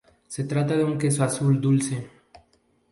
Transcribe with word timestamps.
Se 0.27 0.45
trata 0.45 0.75
de 0.75 0.83
un 0.83 0.97
queso 0.97 1.23
azul 1.23 1.61
dulce. 1.61 2.09